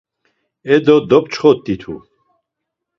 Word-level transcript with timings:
E 0.73 0.75
do, 0.85 0.95
dopçxot̆itu. 1.09 1.95